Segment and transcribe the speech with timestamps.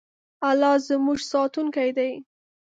[0.49, 2.11] الله زموږ ساتونکی دی.